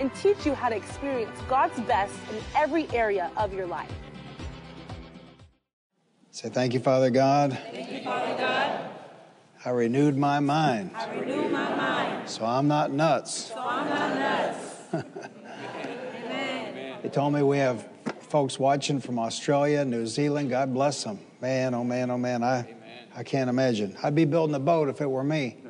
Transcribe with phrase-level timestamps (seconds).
[0.00, 3.92] and teach you how to experience God's best in every area of your life.
[6.30, 7.58] Say, thank you, Father God.
[7.70, 8.90] Thank you, Father God.
[9.64, 10.90] I renewed my mind.
[10.94, 12.28] I renewed my mind.
[12.28, 13.46] So I'm not nuts.
[13.46, 14.78] So I'm not nuts.
[16.24, 16.96] Amen.
[17.02, 17.88] They told me we have
[18.20, 20.50] folks watching from Australia, New Zealand.
[20.50, 21.20] God bless them.
[21.40, 22.42] Man, oh man, oh man.
[22.42, 22.74] I,
[23.14, 23.96] I can't imagine.
[24.02, 25.58] I'd be building a boat if it were me.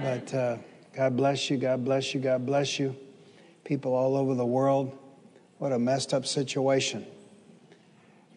[0.00, 0.58] But uh,
[0.94, 2.94] God bless you, God bless you, God bless you.
[3.68, 4.98] People all over the world.
[5.58, 7.04] What a messed up situation.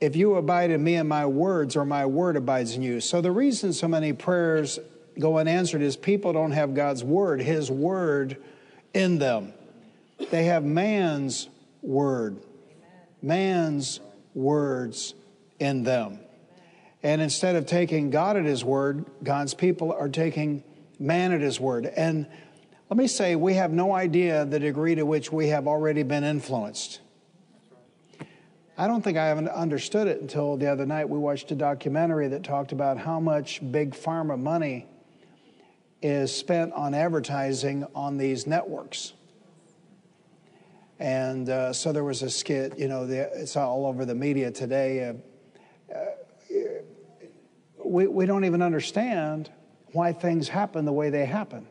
[0.00, 3.00] If you abide in me and my words, or my word abides in you.
[3.00, 4.78] So the reason so many prayers
[5.18, 8.36] go unanswered is people don't have God's word, His word
[8.92, 9.54] in them.
[10.30, 11.48] They have man's
[11.82, 12.38] word,
[13.22, 14.00] man's
[14.34, 15.14] words
[15.58, 16.20] in them.
[17.02, 20.62] And instead of taking God at His word, God's people are taking
[20.98, 21.86] man at His word.
[21.86, 22.26] And
[22.90, 26.24] let me say, we have no idea the degree to which we have already been
[26.24, 27.00] influenced.
[28.78, 31.08] I don't think I haven't understood it until the other night.
[31.08, 34.86] We watched a documentary that talked about how much big pharma money
[36.02, 39.14] is spent on advertising on these networks.
[40.98, 44.50] And uh, so there was a skit, you know, the, it's all over the media
[44.50, 45.08] today.
[45.90, 46.04] Uh, uh,
[47.82, 49.50] we, we don't even understand
[49.92, 51.66] why things happen the way they happen.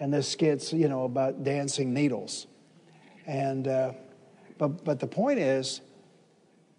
[0.00, 2.46] And this skit's, you know, about dancing needles.
[3.26, 3.92] And, uh,
[4.68, 5.80] but, but the point is,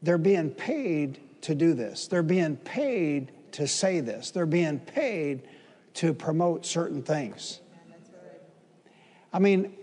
[0.01, 2.07] they're being paid to do this.
[2.07, 4.31] They're being paid to say this.
[4.31, 5.43] They're being paid
[5.95, 7.61] to promote certain things.
[9.31, 9.73] I mean,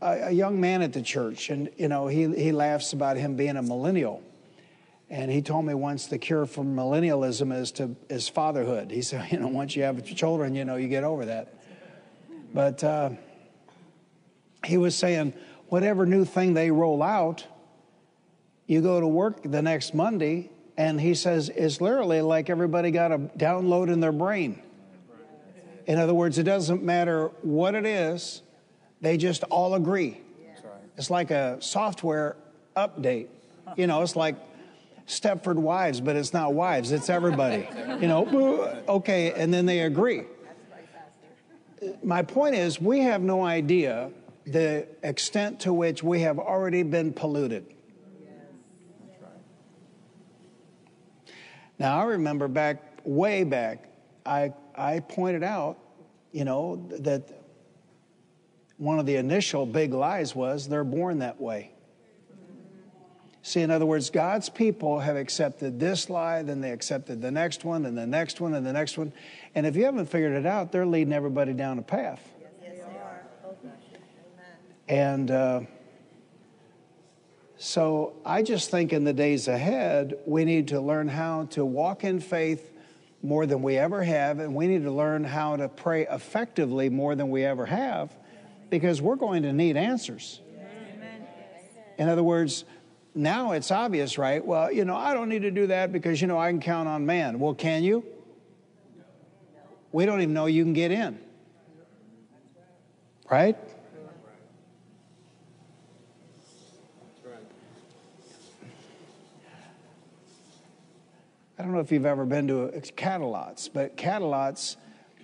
[0.00, 3.36] a, a, young man at the church, and you know, he, he laughs about him
[3.36, 4.22] being a millennial.
[5.10, 8.90] And he told me once the cure for millennialism is to is fatherhood.
[8.90, 11.54] He said, you know, once you have children, you know, you get over that.
[12.54, 13.10] But uh,
[14.64, 15.34] he was saying,
[15.72, 17.46] whatever new thing they roll out,
[18.66, 23.10] you go to work the next Monday, and he says it's literally like everybody got
[23.10, 24.60] a download in their brain.
[25.86, 28.42] In other words, it doesn't matter what it is,
[29.00, 30.20] they just all agree.
[30.98, 32.36] It's like a software
[32.76, 33.28] update.
[33.74, 34.36] You know, it's like
[35.06, 37.66] Stepford Wives, but it's not wives, it's everybody.
[37.98, 38.26] you know,
[38.88, 40.24] okay, and then they agree.
[42.04, 44.10] My point is, we have no idea
[44.46, 47.66] the extent to which we have already been polluted.
[51.78, 53.88] Now, I remember back, way back,
[54.24, 55.78] I, I pointed out,
[56.30, 57.28] you know, that
[58.76, 61.72] one of the initial big lies was they're born that way.
[63.44, 67.64] See, in other words, God's people have accepted this lie, then they accepted the next
[67.64, 69.12] one, and the next one, and the next one.
[69.56, 72.31] And if you haven't figured it out, they're leading everybody down a path.
[74.88, 75.60] And uh,
[77.56, 82.04] so I just think in the days ahead, we need to learn how to walk
[82.04, 82.70] in faith
[83.22, 87.14] more than we ever have, and we need to learn how to pray effectively more
[87.14, 88.12] than we ever have
[88.68, 90.40] because we're going to need answers.
[91.98, 92.64] In other words,
[93.14, 94.44] now it's obvious, right?
[94.44, 96.88] Well, you know, I don't need to do that because, you know, I can count
[96.88, 97.38] on man.
[97.38, 98.04] Well, can you?
[99.92, 101.20] We don't even know you can get in.
[103.30, 103.56] Right?
[111.62, 114.76] I don't know if you've ever been to a, cattle lots, but cattle lots,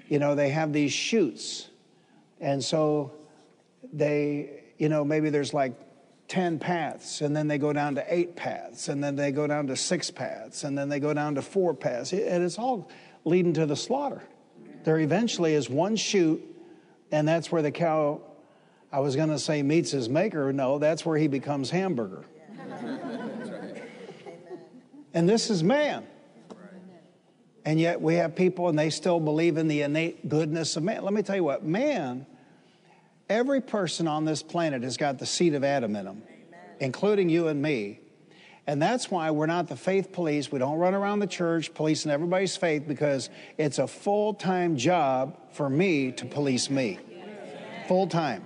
[0.06, 1.69] you know, they have these chutes.
[2.38, 3.11] And so
[3.93, 5.73] they, you know, maybe there's like
[6.29, 9.67] 10 paths, and then they go down to eight paths, and then they go down
[9.67, 12.12] to six paths, and then they go down to four paths.
[12.12, 12.88] And it's all
[13.25, 14.23] leading to the slaughter.
[14.85, 16.44] There eventually is one chute,
[17.11, 18.20] and that's where the cow,
[18.93, 20.52] I was going to say meets his maker.
[20.52, 22.25] No, that's where he becomes hamburger.
[25.12, 26.06] and this is man.
[27.65, 31.03] And yet we have people and they still believe in the innate goodness of man.
[31.03, 32.27] Let me tell you what, man,
[33.29, 36.23] every person on this planet has got the seed of Adam in them,
[36.81, 38.01] including you and me.
[38.67, 40.53] And that's why we're not the faith police.
[40.53, 45.39] We don't run around the church policing everybody's faith because it's a full time job
[45.53, 46.99] for me to police me.
[47.87, 48.45] Full time.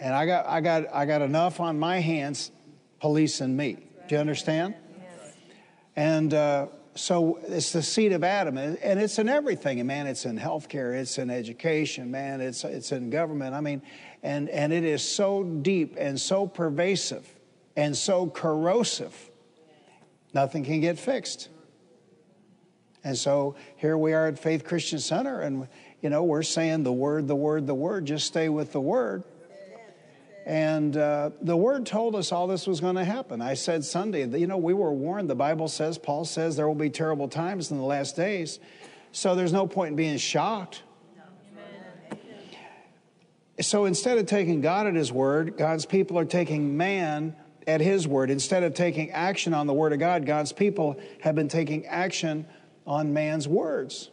[0.00, 2.52] And I got, I, got, I got enough on my hands
[3.00, 3.76] policing me.
[4.08, 4.74] Do you understand?
[5.96, 6.68] And uh,
[7.00, 9.84] so it's the seed of Adam, and it's in everything.
[9.86, 13.54] Man, it's in healthcare, it's in education, man, it's, it's in government.
[13.54, 13.80] I mean,
[14.22, 17.26] and, and it is so deep and so pervasive
[17.74, 19.30] and so corrosive,
[20.34, 21.48] nothing can get fixed.
[23.02, 25.68] And so here we are at Faith Christian Center, and
[26.02, 28.04] you know we're saying the word, the word, the word.
[28.04, 29.24] Just stay with the word.
[30.46, 33.42] And uh, the word told us all this was going to happen.
[33.42, 35.28] I said Sunday, you know, we were warned.
[35.28, 38.58] The Bible says, Paul says, there will be terrible times in the last days.
[39.12, 40.82] So there's no point in being shocked.
[43.60, 48.08] So instead of taking God at His word, God's people are taking man at His
[48.08, 48.30] word.
[48.30, 52.46] Instead of taking action on the Word of God, God's people have been taking action
[52.86, 54.10] on man's words.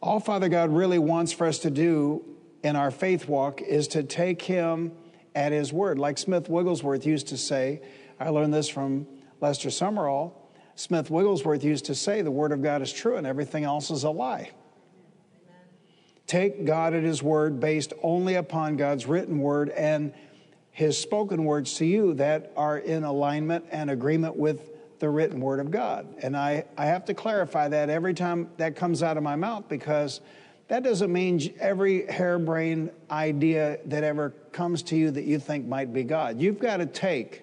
[0.00, 2.24] All Father God really wants for us to do
[2.62, 4.92] in our faith walk is to take Him
[5.36, 6.00] at His word.
[6.00, 7.80] Like Smith Wigglesworth used to say,
[8.18, 9.06] I learned this from
[9.40, 10.32] Lester Sumrall.
[10.74, 14.02] Smith Wigglesworth used to say, The Word of God is true and everything else is
[14.02, 14.50] a lie.
[16.26, 20.12] Take God at His word based only upon God's written word and
[20.76, 25.58] his spoken words to you that are in alignment and agreement with the written word
[25.58, 26.06] of God.
[26.22, 29.70] And I, I have to clarify that every time that comes out of my mouth
[29.70, 30.20] because
[30.68, 35.92] that doesn't mean every harebrained idea that ever comes to you that you think might
[35.92, 36.40] be God.
[36.40, 37.42] You've got to take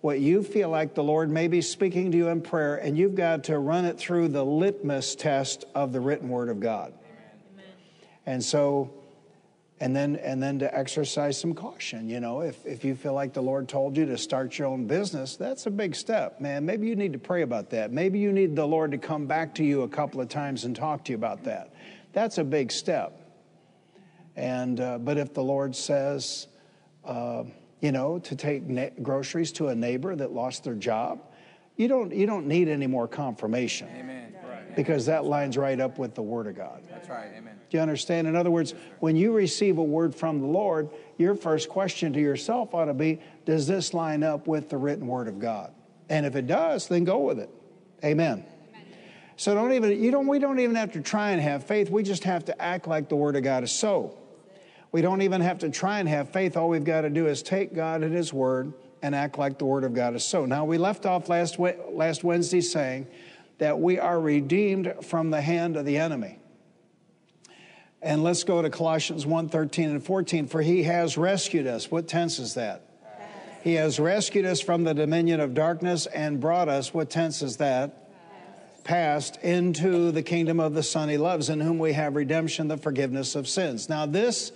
[0.00, 3.14] what you feel like the Lord may be speaking to you in prayer, and you've
[3.14, 6.92] got to run it through the litmus test of the written word of God.
[7.54, 7.66] Amen.
[8.26, 8.92] And so
[9.80, 13.32] and then and then to exercise some caution you know if, if you feel like
[13.32, 16.88] the lord told you to start your own business that's a big step man maybe
[16.88, 19.64] you need to pray about that maybe you need the lord to come back to
[19.64, 21.72] you a couple of times and talk to you about that
[22.12, 23.20] that's a big step
[24.36, 26.48] and uh, but if the lord says
[27.04, 27.44] uh,
[27.80, 31.20] you know to take na- groceries to a neighbor that lost their job
[31.76, 34.34] you don't you don't need any more confirmation amen
[34.76, 37.82] because that lines right up with the word of god that's right amen do you
[37.82, 38.26] understand?
[38.26, 40.88] In other words, when you receive a word from the Lord,
[41.18, 45.06] your first question to yourself ought to be Does this line up with the written
[45.06, 45.72] word of God?
[46.08, 47.50] And if it does, then go with it.
[48.02, 48.44] Amen.
[49.38, 51.90] So don't even, you don't, we don't even have to try and have faith.
[51.90, 54.18] We just have to act like the word of God is so.
[54.90, 56.56] We don't even have to try and have faith.
[56.56, 59.64] All we've got to do is take God at his word and act like the
[59.64, 60.44] word of God is so.
[60.44, 63.06] Now, we left off last, last Wednesday saying
[63.58, 66.40] that we are redeemed from the hand of the enemy.
[68.02, 70.48] And let's go to Colossians 1 13 and 14.
[70.48, 71.92] For he has rescued us.
[71.92, 72.82] What tense is that?
[73.62, 77.58] He has rescued us from the dominion of darkness and brought us, what tense is
[77.58, 78.07] that?
[78.88, 82.78] Past into the kingdom of the Son he loves, in whom we have redemption, the
[82.78, 83.90] forgiveness of sins.
[83.90, 84.50] Now, this,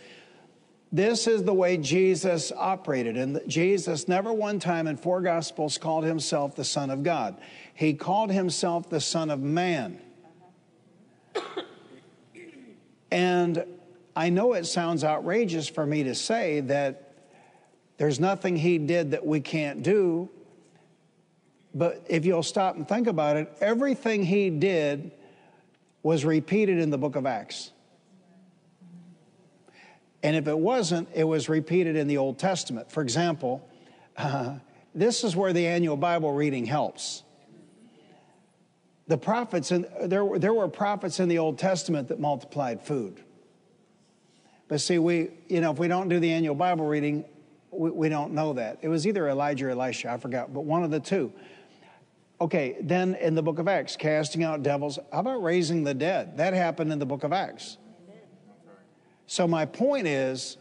[0.91, 3.19] this is the way Jesus operated.
[3.19, 7.37] And Jesus never one time in four Gospels called himself the Son of God,
[7.75, 10.01] he called himself the Son of Man.
[13.11, 13.67] And
[14.17, 17.19] I know it sounds outrageous for me to say that
[17.99, 20.31] there's nothing he did that we can't do.
[21.75, 25.13] But if you'll stop and think about it, everything he did
[26.03, 27.71] was repeated in the book of Acts.
[30.23, 32.91] And if it wasn't, it was repeated in the Old Testament.
[32.91, 33.67] For example,
[34.17, 34.57] uh,
[34.95, 37.23] this is where the annual Bible reading helps
[39.09, 43.23] the prophets, and there, there were prophets in the Old Testament that multiplied food.
[44.69, 47.25] But see, we, you know, if we don't do the annual Bible reading,
[47.71, 48.79] we, we don't know that.
[48.81, 51.33] It was either Elijah or Elisha, I forgot, but one of the two.
[52.43, 54.99] Okay, then in the book of Acts, casting out devils.
[55.13, 56.39] How about raising the dead?
[56.39, 57.79] That happened in the book of Acts.
[59.29, 60.59] So my point is,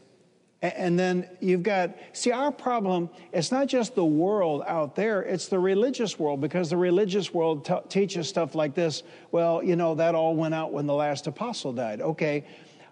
[0.61, 5.47] And then you've got, see, our problem, it's not just the world out there, it's
[5.47, 9.01] the religious world because the religious world t- teaches stuff like this.
[9.31, 11.99] Well, you know, that all went out when the last apostle died.
[12.01, 12.45] Okay,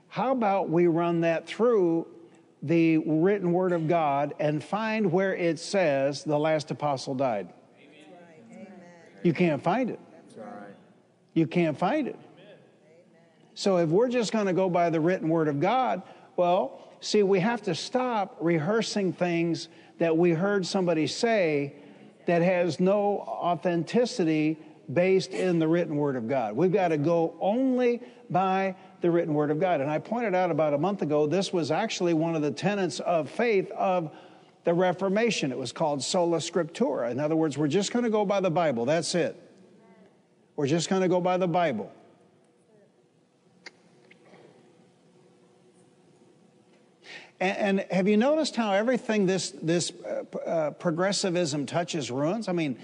[0.08, 2.08] how about we run that through
[2.63, 7.53] the written word of God and find where it says the last apostle died?
[9.23, 9.99] You can't find it.
[11.33, 12.19] You can't find it.
[13.53, 16.01] So if we're just going to go by the written word of God,
[16.38, 21.75] well, see, we have to stop rehearsing things that we heard somebody say
[22.25, 24.57] that has no authenticity
[24.91, 26.55] based in the written word of God.
[26.55, 29.81] We've got to go only by the written word of God.
[29.81, 32.99] And I pointed out about a month ago, this was actually one of the tenets
[33.01, 34.11] of faith of
[34.63, 35.51] the Reformation.
[35.51, 37.11] It was called sola scriptura.
[37.11, 38.85] In other words, we're just going to go by the Bible.
[38.85, 39.35] That's it.
[40.55, 41.91] We're just going to go by the Bible.
[47.39, 52.49] And, and have you noticed how everything this, this uh, uh, progressivism touches ruins?
[52.49, 52.77] I mean,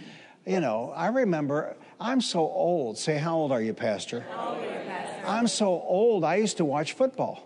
[0.45, 2.97] you know, I remember, I'm so old.
[2.97, 4.23] Say, how old are you, Pastor?
[5.25, 7.41] I'm so old, I used to watch football.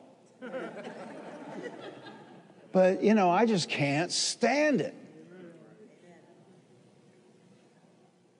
[2.80, 4.96] But, you know, I just can't stand it.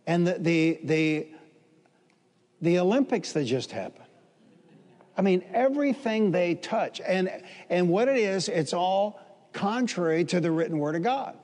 [0.08, 1.28] And the, the, the,
[2.62, 4.08] the Olympics that just happened.
[5.18, 7.30] I mean, everything they touch, and,
[7.70, 9.20] and what it is, it's all
[9.52, 11.36] contrary to the written word of God.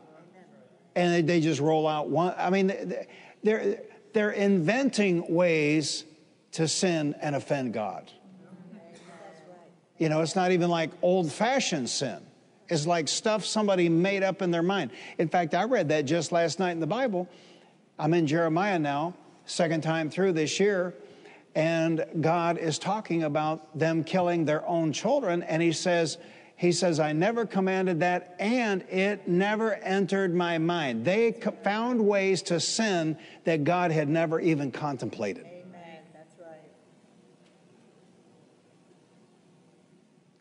[0.95, 2.33] And they, they just roll out one.
[2.37, 2.95] I mean,
[3.43, 3.81] they're,
[4.13, 6.05] they're inventing ways
[6.53, 8.09] to sin and offend God.
[9.97, 12.21] You know, it's not even like old fashioned sin.
[12.67, 14.91] It's like stuff somebody made up in their mind.
[15.17, 17.29] In fact, I read that just last night in the Bible.
[17.99, 19.13] I'm in Jeremiah now,
[19.45, 20.95] second time through this year,
[21.53, 26.17] and God is talking about them killing their own children, and He says,
[26.57, 31.05] He says, I never commanded that, and it never entered my mind.
[31.05, 31.31] They
[31.63, 35.45] found ways to sin that God had never even contemplated.
[35.45, 36.01] Amen.
[36.13, 36.59] That's right.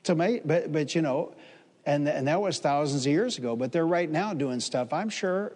[0.05, 1.35] to me, but but you know,
[1.87, 3.57] and and that was thousands of years ago.
[3.57, 4.93] But they're right now doing stuff.
[4.93, 5.53] I'm sure,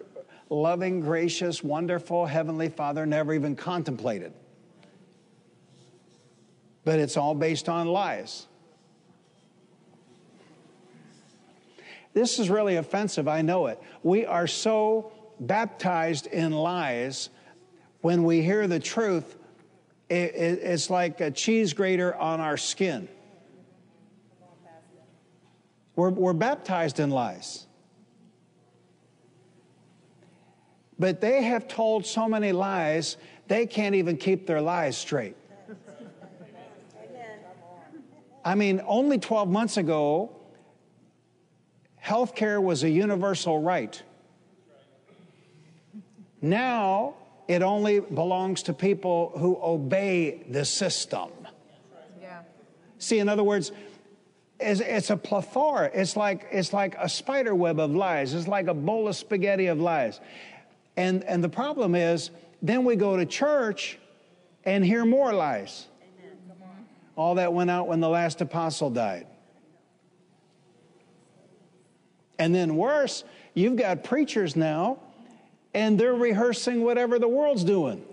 [0.51, 4.33] loving, gracious, wonderful Heavenly Father never even contemplated.
[6.85, 8.47] But it's all based on lies.
[12.15, 13.29] This is really offensive.
[13.29, 13.81] I know it.
[14.03, 17.31] We are so baptized in lies.
[18.01, 19.37] When we hear the truth,
[20.09, 23.09] it, it, it's like a cheese grater on our skin.
[25.99, 27.67] We're, we're baptized in lies.
[30.97, 33.17] But they have told so many lies,
[33.49, 35.35] they can't even keep their lies straight.
[38.45, 40.31] I mean, only 12 months ago,
[41.97, 44.01] health care was a universal right.
[46.41, 47.15] Now,
[47.49, 51.31] it only belongs to people who obey the system.
[52.23, 52.43] Yeah.
[53.01, 53.73] See, in other words,
[54.61, 55.91] it's, it's a plethora.
[55.93, 58.35] It's like, it's like a spider web of lies.
[58.35, 60.21] It's like a bowl of spaghetti of lies.
[60.97, 63.99] And, and the problem is, then we go to church
[64.65, 65.87] and hear more lies.
[67.17, 69.27] All that went out when the last apostle died.
[72.39, 73.25] And then worse,
[73.55, 74.99] you've got preachers now,
[75.75, 78.05] and they're rehearsing whatever the world's doing.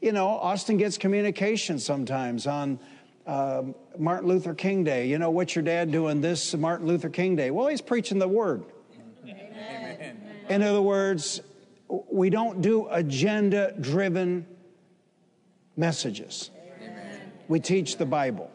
[0.00, 2.78] You know, Austin gets communication sometimes on
[3.26, 5.08] um, Martin Luther King Day.
[5.08, 7.50] You know, what's your dad doing this Martin Luther King Day?
[7.50, 8.64] Well, he's preaching the word.
[10.48, 11.42] In other words,
[12.10, 14.46] we don't do agenda driven
[15.76, 16.50] messages.
[17.46, 18.50] We teach the Bible.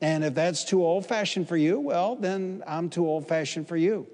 [0.00, 3.76] And if that's too old fashioned for you, well, then I'm too old fashioned for
[3.76, 4.06] you.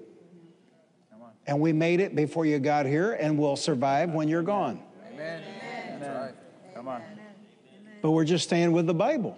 [1.45, 4.81] And we made it before you got here, and we'll survive when you're gone.
[5.13, 5.43] Amen.
[5.99, 6.33] That's right.
[6.73, 7.01] Come on.
[8.01, 9.37] But we're just staying with the Bible.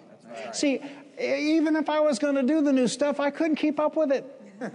[0.51, 0.81] See,
[1.19, 3.95] e- even if I was going to do the new stuff, I couldn't keep up
[3.95, 4.41] with it.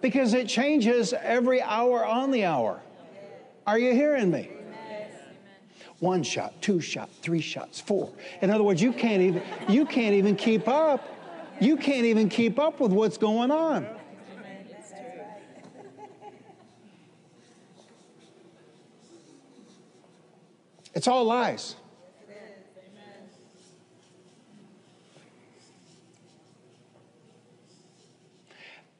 [0.00, 2.80] because it changes every hour on the hour.
[3.66, 4.50] Are you hearing me?
[6.00, 8.10] One shot, two shot, three shots, four.
[8.40, 11.06] In other words, you can't even you can't even keep up.
[11.60, 13.86] You can't even keep up with what's going on.
[21.00, 21.76] It's all lies.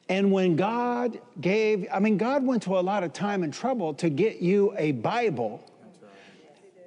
[0.09, 3.93] And when God gave, I mean, God went to a lot of time and trouble
[3.93, 5.63] to get you a Bible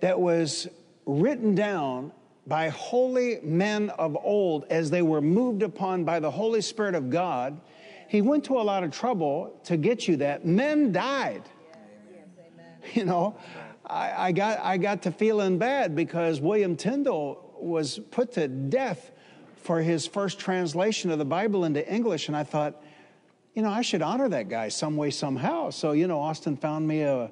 [0.01, 0.67] that was
[1.05, 2.11] written down
[2.47, 7.11] by holy men of old as they were moved upon by the Holy Spirit of
[7.11, 7.61] God.
[8.07, 10.43] He went to a lot of trouble to get you that.
[10.43, 11.43] Men died.
[12.95, 13.37] You know,
[13.93, 19.11] I, I, got, I got to feeling bad because William Tyndale was put to death
[19.57, 22.27] for his first translation of the Bible into English.
[22.27, 22.81] And I thought,
[23.53, 25.69] you know, I should honor that guy some way, somehow.
[25.69, 27.31] So, you know, Austin found me a,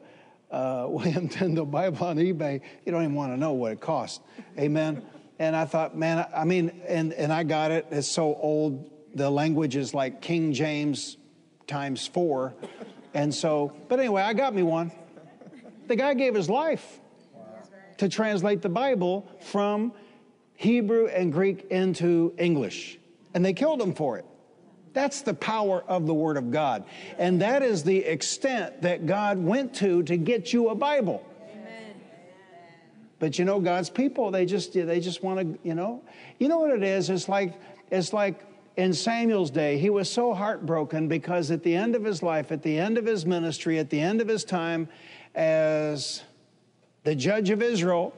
[0.51, 2.61] a William Tyndale Bible on eBay.
[2.85, 4.21] You don't even want to know what it cost.
[4.59, 5.03] Amen.
[5.39, 7.87] and I thought, man, I mean, and, and I got it.
[7.89, 8.91] It's so old.
[9.15, 11.17] The language is like King James
[11.65, 12.53] times four.
[13.15, 14.91] And so, but anyway, I got me one.
[15.91, 17.01] The guy gave his life
[17.97, 19.91] to translate the Bible from
[20.53, 22.97] Hebrew and Greek into English.
[23.33, 24.23] And they killed him for it.
[24.93, 26.85] That's the power of the Word of God.
[27.17, 31.25] And that is the extent that God went to to get you a Bible.
[33.19, 36.05] But you know, God's people, they just they just want to, you know.
[36.39, 37.09] You know what it is?
[37.09, 37.59] It's like
[37.91, 38.45] it's like
[38.77, 42.63] in Samuel's day, he was so heartbroken because at the end of his life, at
[42.63, 44.87] the end of his ministry, at the end of his time
[45.35, 46.23] as
[47.03, 48.13] the judge of Israel,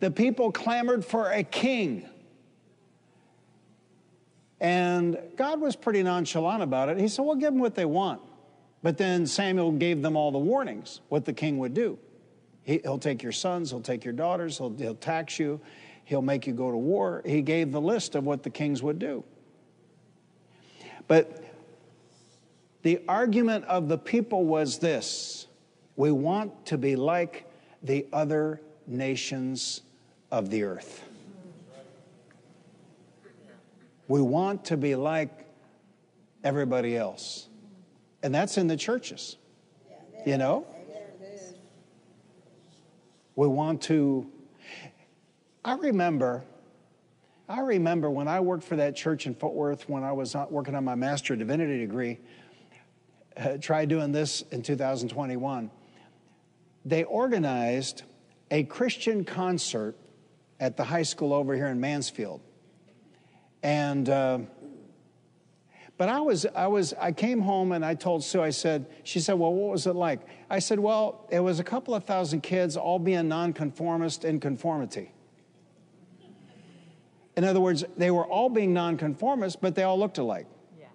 [0.00, 2.08] the people clamored for a king.
[4.60, 6.98] And God was pretty nonchalant about it.
[6.98, 8.20] He said, Well, give them what they want.
[8.82, 11.98] But then Samuel gave them all the warnings, what the king would do.
[12.62, 15.60] He, will take your sons, he'll take your daughters, he'll, he'll tax you,
[16.04, 17.22] he'll make you go to war.
[17.24, 19.24] He gave the list of what the kings would do.
[21.08, 21.44] But
[22.82, 25.45] the argument of the people was this
[25.96, 27.50] we want to be like
[27.82, 29.82] the other nations
[30.30, 31.02] of the earth.
[34.08, 35.30] We want to be like
[36.44, 37.48] everybody else.
[38.22, 39.36] And that's in the churches.
[40.24, 40.66] You know?
[43.34, 44.30] We want to.
[45.64, 46.42] I remember,
[47.48, 50.74] I remember when I worked for that church in Fort Worth when I was working
[50.74, 52.18] on my Master of Divinity degree.
[53.36, 55.70] Uh, tried doing this in 2021.
[56.86, 58.04] They organized
[58.52, 59.96] a Christian concert
[60.60, 62.40] at the high school over here in Mansfield.
[63.60, 64.38] And, uh,
[65.98, 69.18] but I was, I was, I came home and I told Sue, I said, she
[69.18, 70.20] said, well, what was it like?
[70.48, 75.10] I said, well, it was a couple of thousand kids all being nonconformist in conformity.
[77.36, 80.46] In other words, they were all being nonconformist, but they all looked alike.
[80.78, 80.86] Yeah.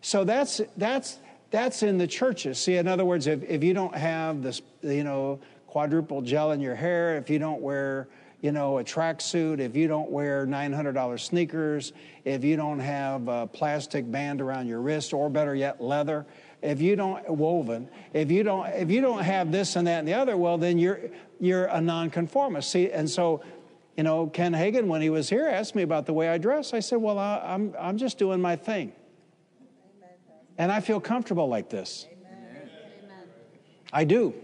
[0.00, 1.18] So that's, that's,
[1.50, 2.58] that's in the churches.
[2.58, 6.60] See, in other words, if, if you don't have this, you know, quadruple gel in
[6.60, 8.08] your hair, if you don't wear
[8.40, 11.92] you know, a tracksuit, if you don't wear $900 sneakers,
[12.24, 16.24] if you don't have a plastic band around your wrist, or better yet, leather,
[16.62, 20.08] if you don't woven, if you don't if you don't have this and that and
[20.08, 21.00] the other, well, then you're
[21.38, 22.70] you're a nonconformist.
[22.70, 23.42] See, and so,
[23.96, 26.74] you know, Ken Hagin, when he was here, asked me about the way I dress.
[26.74, 28.92] I said, well, I, I'm, I'm just doing my thing,
[30.60, 32.06] and I feel comfortable like this.
[32.12, 32.68] Amen.
[33.94, 34.34] I do.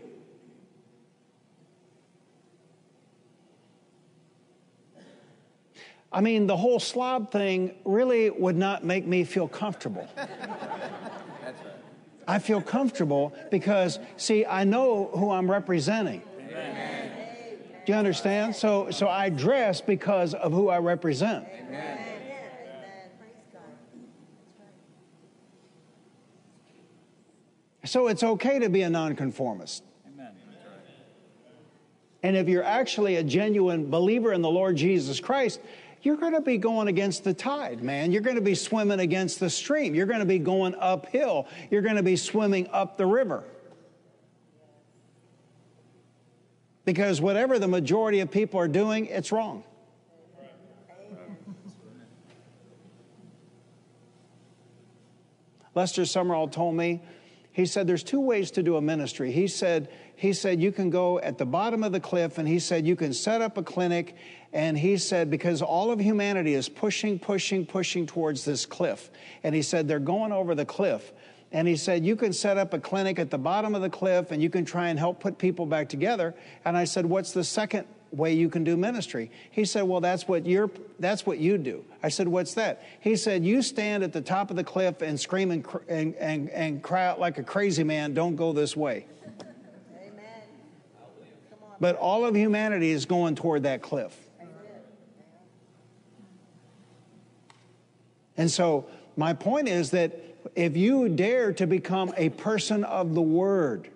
[6.11, 10.09] I mean, the whole slob thing really would not make me feel comfortable.
[10.17, 11.61] That's right.
[12.27, 16.23] I feel comfortable because, see, I know who I'm representing.
[16.49, 17.13] Amen.
[17.85, 18.57] Do you understand?
[18.57, 21.47] So, so I dress because of who I represent.
[21.69, 21.96] Amen.
[27.97, 29.83] So it's okay to be a nonconformist.
[32.23, 35.63] And if you're actually a genuine believer in the Lord Jesus Christ,
[36.03, 38.13] you're going to be going against the tide, man.
[38.13, 39.95] You're going to be swimming against the stream.
[39.95, 41.47] You're going to be going uphill.
[41.71, 43.45] You're going to be swimming up the river.
[46.85, 49.65] Because whatever the majority of people are doing, it's wrong.
[55.75, 57.01] Lester Sumrall told me,
[57.57, 59.33] he said, there's two ways to do a ministry.
[59.33, 62.59] He said, he said, you can go at the bottom of the cliff, and he
[62.59, 64.15] said, you can set up a clinic
[64.53, 69.11] and he said, because all of humanity is pushing, pushing, pushing towards this cliff.
[69.43, 71.15] And he said, they're going over the cliff.
[71.51, 74.33] And he said, You can set up a clinic at the bottom of the cliff
[74.33, 76.35] and you can try and help put people back together.
[76.65, 77.87] And I said, What's the second
[78.17, 79.31] way you can do ministry?
[79.51, 81.85] He said, Well, that's what you're that's what you do.
[82.03, 82.83] I said, What's that?
[83.01, 86.51] He said, You stand at the top of the cliff and scream and, and, and,
[86.51, 89.07] and cry out like a crazy man, don't go this way.
[90.01, 90.43] Amen.
[91.79, 94.17] But all of humanity is going toward that cliff.
[98.37, 100.21] And so, my point is that
[100.55, 103.89] if you dare to become a person of the Word,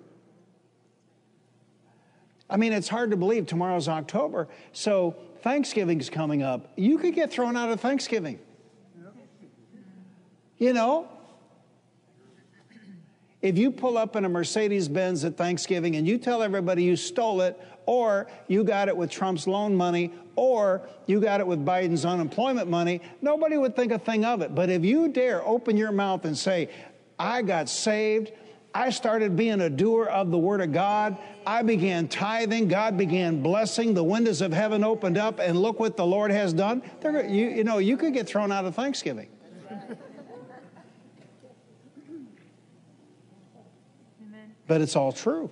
[2.51, 6.73] I mean, it's hard to believe tomorrow's October, so Thanksgiving's coming up.
[6.77, 8.39] You could get thrown out of Thanksgiving.
[10.59, 11.09] You know,
[13.41, 16.97] if you pull up in a Mercedes Benz at Thanksgiving and you tell everybody you
[16.97, 21.65] stole it, or you got it with Trump's loan money, or you got it with
[21.65, 24.55] Biden's unemployment money, nobody would think a thing of it.
[24.55, 26.69] But if you dare open your mouth and say,
[27.19, 28.33] I got saved,
[28.73, 33.43] I started being a doer of the Word of God, I began tithing, God began
[33.43, 36.83] blessing, the windows of heaven opened up, and look what the Lord has done.
[37.03, 39.29] You, you know, you could get thrown out of Thanksgiving.
[44.69, 45.51] but it's all true.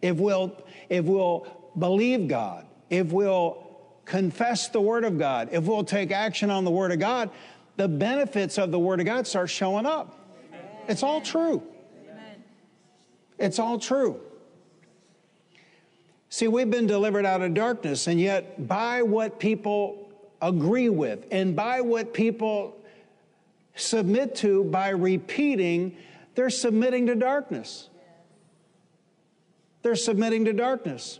[0.00, 0.56] If we'll,
[0.88, 3.66] if we'll believe God, if we'll
[4.04, 7.30] confess the Word of God, if we'll take action on the Word of God,
[7.76, 10.16] the benefits of the Word of God start showing up.
[10.86, 11.62] It's all true.
[13.40, 14.20] It's all true.
[16.28, 21.56] See, we've been delivered out of darkness, and yet by what people agree with and
[21.56, 22.76] by what people
[23.74, 25.96] submit to by repeating
[26.34, 27.88] they're submitting to darkness.
[29.82, 31.18] They're submitting to darkness.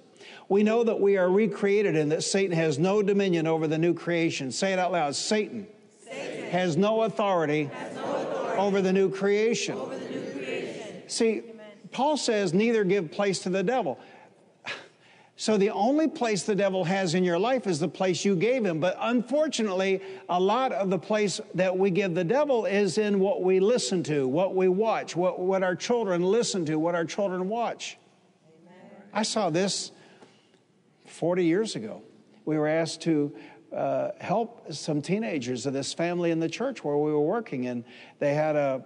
[0.49, 3.93] We know that we are recreated and that Satan has no dominion over the new
[3.93, 4.53] creation.
[4.53, 5.67] Say it out loud Satan,
[6.05, 9.77] Satan has, no authority, has no authority over the new creation.
[9.77, 11.03] The new creation.
[11.09, 11.50] See.
[11.93, 13.99] Paul says, neither give place to the devil.
[15.41, 18.63] So the only place the devil has in your life is the place you gave
[18.63, 18.79] him.
[18.79, 23.43] But unfortunately, a lot of the place that we give the devil is in what
[23.43, 27.49] we listen to, what we watch, what, what our children listen to, what our children
[27.49, 27.97] watch.
[28.67, 28.91] Amen.
[29.15, 29.93] I saw this
[31.07, 32.03] 40 years ago.
[32.45, 33.35] We were asked to
[33.75, 37.85] uh, help some teenagers of this family in the church where we were working, and
[38.19, 38.85] they had a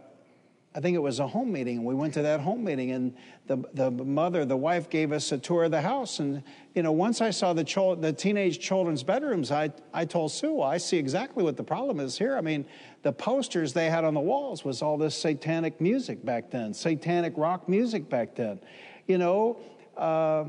[0.77, 1.85] I think it was a home meeting.
[1.85, 3.15] We went to that home meeting, and
[3.47, 6.19] the, the mother, the wife, gave us a tour of the house.
[6.19, 6.43] And,
[6.75, 10.55] you know, once I saw the, cho- the teenage children's bedrooms, I, I told Sue,
[10.55, 12.37] well, I see exactly what the problem is here.
[12.37, 12.65] I mean,
[13.03, 17.35] the posters they had on the walls was all this satanic music back then, satanic
[17.37, 18.59] rock music back then.
[19.07, 19.59] You know,
[19.97, 20.47] uh,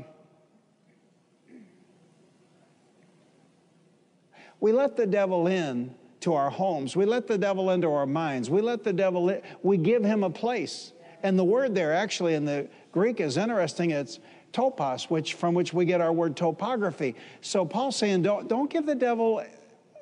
[4.58, 5.94] we let the devil in
[6.26, 6.96] to our homes.
[6.96, 8.50] We let the devil into our minds.
[8.50, 10.92] We let the devil, in, we give him a place.
[11.22, 13.92] And the word there actually in the Greek is interesting.
[13.92, 14.18] It's
[14.52, 17.14] topos, which from which we get our word topography.
[17.42, 19.40] So Paul's saying, don't, don't give the devil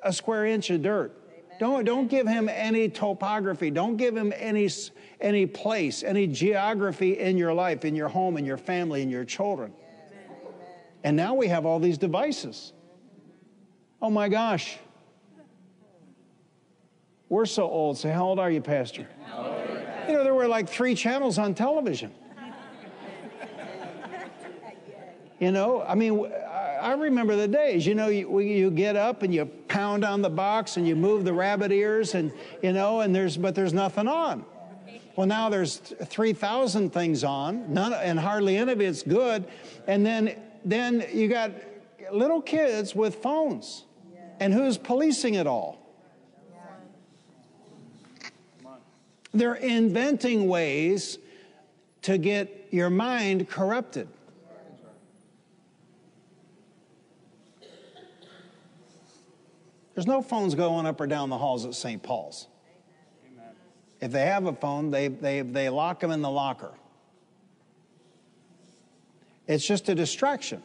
[0.03, 1.15] a square inch of dirt.
[1.59, 3.69] Don't, don't give him any topography.
[3.69, 4.67] Don't give him any,
[5.21, 9.25] any place, any geography in your life, in your home, in your family, in your
[9.25, 9.73] children.
[11.03, 12.73] And now we have all these devices.
[14.01, 14.79] Oh my gosh.
[17.29, 17.97] We're so old.
[17.97, 19.07] Say, how old are you, Pastor?
[20.07, 22.11] You know, there were like three channels on television.
[25.39, 26.31] you know, I mean,
[26.79, 30.29] I remember the days, you know, you, you get up and you pound on the
[30.29, 34.07] box and you move the rabbit ears and, you know, and there's, but there's nothing
[34.07, 34.45] on.
[35.15, 39.45] Well, now there's 3,000 things on, none, and hardly any of it's good.
[39.87, 41.51] And then, then you got
[42.11, 43.85] little kids with phones.
[44.39, 45.84] And who's policing it all?
[49.35, 51.19] They're inventing ways
[52.03, 54.07] to get your mind corrupted.
[59.93, 62.01] There's no phones going up or down the halls at St.
[62.01, 62.47] Paul's.
[63.99, 66.71] If they have a phone, they, they, they lock them in the locker.
[69.47, 70.63] It's just a distraction.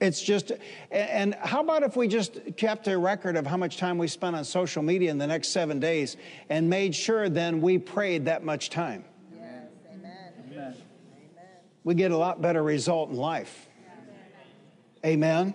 [0.00, 0.52] It's just,
[0.90, 4.34] and how about if we just kept a record of how much time we spent
[4.34, 6.16] on social media in the next seven days
[6.48, 9.04] and made sure then we prayed that much time?
[9.32, 9.68] Yes.
[9.92, 10.32] Amen.
[10.50, 10.74] Amen.
[11.84, 13.68] We get a lot better result in life.
[15.04, 15.54] Amen.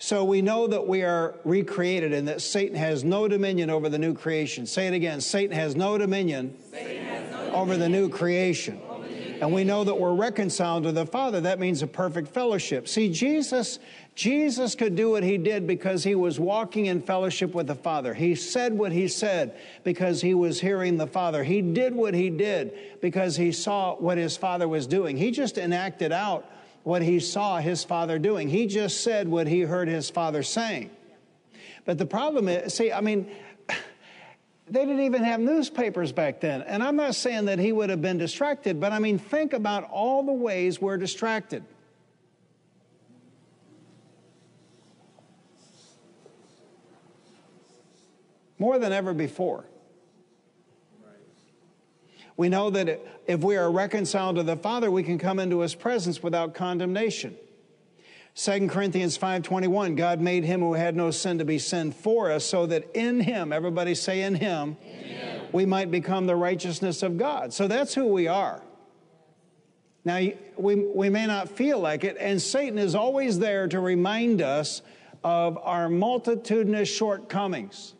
[0.00, 3.98] So we know that we are recreated and that Satan has no dominion over the
[3.98, 4.64] new creation.
[4.64, 7.54] Say it again Satan has no dominion, has no dominion.
[7.54, 8.80] over the new creation
[9.40, 11.40] and we know that we're reconciled to the Father.
[11.40, 12.88] That means a perfect fellowship.
[12.88, 13.78] See, Jesus,
[14.14, 18.14] Jesus could do what he did because he was walking in fellowship with the Father.
[18.14, 21.44] He said what he said because he was hearing the Father.
[21.44, 25.16] He did what he did because he saw what his Father was doing.
[25.16, 26.50] He just enacted out
[26.82, 28.48] what he saw his Father doing.
[28.48, 30.90] He just said what he heard his Father saying.
[31.84, 33.30] But the problem is, see, I mean,
[34.70, 36.62] they didn't even have newspapers back then.
[36.62, 39.84] And I'm not saying that he would have been distracted, but I mean, think about
[39.90, 41.64] all the ways we're distracted.
[48.58, 49.64] more than ever before.
[52.36, 55.74] We know that if we are reconciled to the Father, we can come into his
[55.74, 57.36] presence without condemnation.
[58.38, 62.44] 2 Corinthians 5:21 God made him who had no sin to be sin for us
[62.44, 65.40] so that in him everybody say in him, in him.
[65.50, 67.52] we might become the righteousness of God.
[67.52, 68.62] So that's who we are.
[70.04, 70.20] Now
[70.56, 74.82] we we may not feel like it and Satan is always there to remind us
[75.24, 77.94] of our multitudinous shortcomings.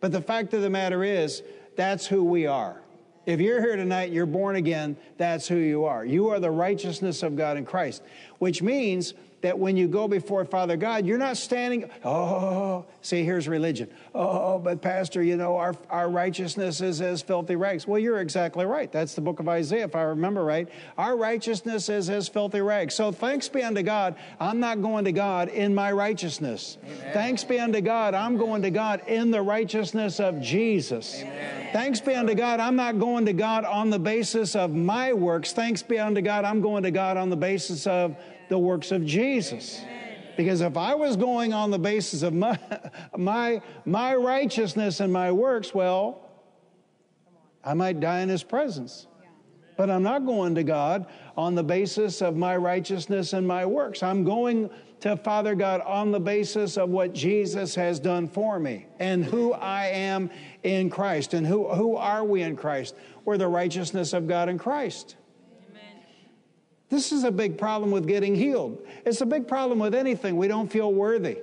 [0.00, 1.44] But the fact of the matter is
[1.76, 2.82] that's who we are.
[3.26, 6.04] If you're here tonight, you're born again, that's who you are.
[6.04, 8.02] You are the righteousness of God in Christ,
[8.40, 13.46] which means that when you go before Father God, you're not standing, oh, see, here's
[13.46, 13.90] religion.
[14.14, 17.86] Oh, but Pastor, you know, our, our righteousness is as filthy rags.
[17.86, 18.90] Well, you're exactly right.
[18.90, 20.68] That's the book of Isaiah, if I remember right.
[20.96, 22.94] Our righteousness is as filthy rags.
[22.94, 26.78] So thanks be unto God, I'm not going to God in my righteousness.
[26.84, 27.12] Amen.
[27.12, 31.20] Thanks be unto God, I'm going to God in the righteousness of Jesus.
[31.20, 31.68] Amen.
[31.72, 35.52] Thanks be unto God, I'm not going to God on the basis of my works.
[35.52, 38.16] Thanks be unto God, I'm going to God on the basis of
[38.48, 39.82] the works of Jesus.
[40.36, 42.58] Because if I was going on the basis of my,
[43.16, 46.30] my, my righteousness and my works, well,
[47.64, 49.06] I might die in his presence.
[49.76, 54.02] But I'm not going to God on the basis of my righteousness and my works.
[54.02, 58.86] I'm going to Father God on the basis of what Jesus has done for me
[59.00, 60.30] and who I am
[60.62, 61.34] in Christ.
[61.34, 62.94] And who, who are we in Christ?
[63.24, 65.16] We're the righteousness of God in Christ.
[66.92, 68.86] This is a big problem with getting healed.
[69.06, 70.36] It's a big problem with anything.
[70.36, 71.38] We don't feel worthy.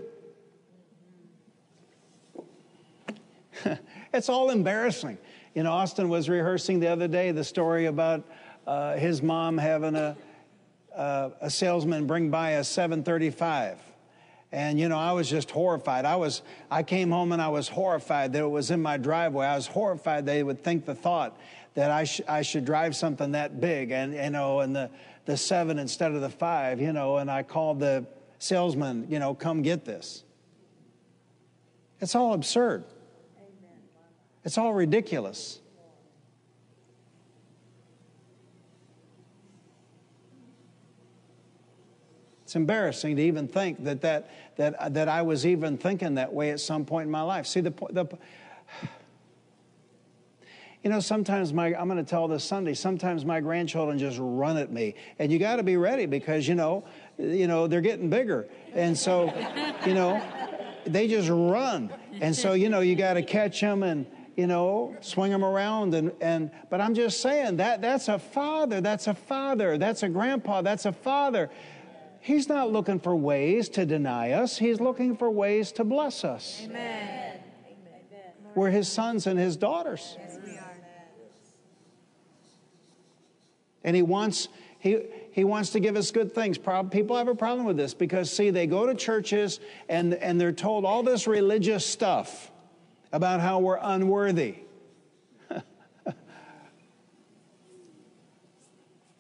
[4.14, 5.18] it's all embarrassing.
[5.56, 8.24] You know, Austin was rehearsing the other day the story about
[8.68, 10.16] uh, his mom having a,
[10.96, 13.80] uh, a salesman bring by a 735.
[14.52, 16.06] And you know, I was just horrified.
[16.06, 19.48] I was I came home and I was horrified that it was in my driveway.
[19.48, 21.36] I was horrified they would think the thought
[21.74, 24.90] that I, sh- I should drive something that big and you know and the
[25.30, 28.04] the seven instead of the five, you know, and I called the
[28.40, 30.24] salesman, you know, come get this.
[32.02, 32.84] It's all absurd.
[34.44, 35.60] It's all ridiculous.
[42.42, 46.50] It's embarrassing to even think that, that, that, that I was even thinking that way
[46.50, 47.46] at some point in my life.
[47.46, 48.08] See, the, point the,
[50.84, 54.58] you know, sometimes my, I'm going to tell this Sunday, sometimes my grandchildren just run
[54.58, 54.96] at me.
[55.20, 56.86] And you got to be ready because, you know,
[57.18, 58.48] you know, they're getting bigger.
[58.74, 59.34] And so,
[59.86, 60.22] you know,
[60.86, 61.92] they just run.
[62.22, 64.06] And so, you know, you got to catch them and,
[64.38, 65.94] you know, swing them around.
[65.96, 68.80] And, and, but I'm just saying that that's a father.
[68.80, 69.78] That's a father.
[69.78, 70.62] That's a grandpa.
[70.62, 71.50] That's a father.
[72.22, 74.58] He's not looking for ways to deny us.
[74.58, 76.62] He's looking for ways to bless us.
[76.64, 77.40] Amen.
[78.56, 80.18] We're his sons and his daughters.
[83.84, 85.00] And he wants, he,
[85.32, 86.58] he wants to give us good things.
[86.58, 90.52] People have a problem with this because, see, they go to churches and, and they're
[90.52, 92.52] told all this religious stuff
[93.12, 94.56] about how we're unworthy.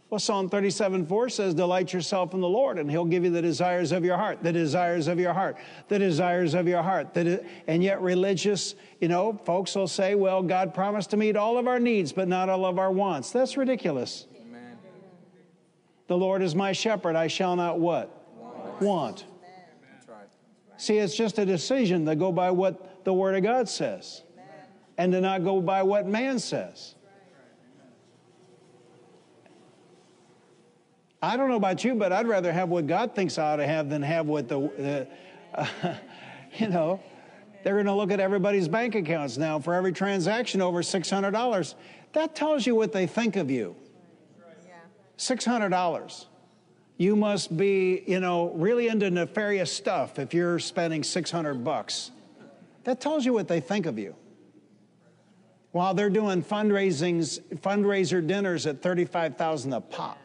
[0.09, 3.41] well, Psalm 37 4 says, Delight yourself in the Lord, and He'll give you the
[3.41, 7.15] desires of your heart, the desires of your heart, the desires of your heart.
[7.15, 11.67] and yet, religious, you know, folks will say, Well, God promised to meet all of
[11.67, 13.31] our needs, but not all of our wants.
[13.31, 14.27] That's ridiculous.
[16.09, 18.25] The Lord is my shepherd, I shall not what?
[18.35, 18.81] Want.
[18.81, 19.25] Want.
[20.75, 24.23] See, it's just a decision to go by what the Word of God says
[24.97, 26.95] and to not go by what man says.
[31.21, 33.67] I don't know about you, but I'd rather have what God thinks I ought to
[33.67, 35.07] have than have what the, the
[35.53, 35.95] uh,
[36.57, 36.99] you know,
[37.63, 41.75] they're going to look at everybody's bank accounts now for every transaction over $600.
[42.13, 43.75] That tells you what they think of you.
[45.19, 46.25] $600.
[46.97, 52.11] You must be, you know, really into nefarious stuff if you're spending 600 bucks.
[52.85, 54.15] That tells you what they think of you.
[55.71, 60.17] While they're doing fundraisings, fundraiser dinners at 35,000 a pop.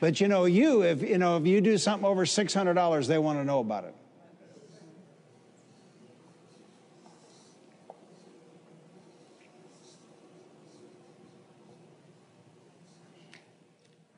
[0.00, 3.38] But you know, you if you know if you do something over $600, they want
[3.38, 3.94] to know about it.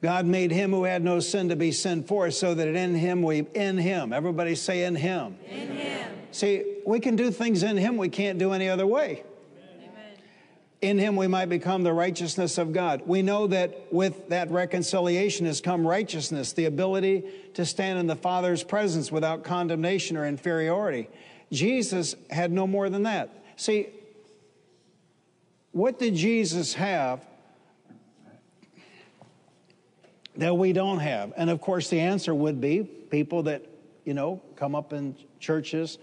[0.03, 2.95] God made him who had no sin to be sin for us so that in
[2.95, 5.39] him we, in him, everybody say in him.
[5.49, 6.13] In him.
[6.33, 9.23] See, we can do things in him we can't do any other way.
[9.57, 10.19] Amen.
[10.81, 13.03] In him we might become the righteousness of God.
[13.07, 17.23] We know that with that reconciliation has come righteousness, the ability
[17.55, 21.09] to stand in the Father's presence without condemnation or inferiority.
[21.53, 23.31] Jesus had no more than that.
[23.55, 23.91] See,
[25.71, 27.25] what did Jesus have
[30.37, 31.33] that we don't have?
[31.37, 33.63] And of course, the answer would be people that,
[34.05, 35.99] you know, come up in churches,